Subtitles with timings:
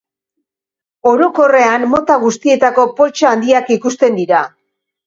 [1.11, 4.47] Orokorrean, mota guztietako poltsa handiak ikusten dira.